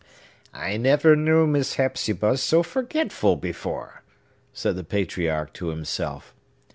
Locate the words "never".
0.77-1.15